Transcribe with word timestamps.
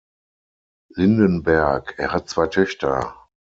Lindenberg, 0.95 1.93
er 1.99 2.11
hat 2.11 2.27
zwei 2.27 2.47
Töchter. 2.47 3.15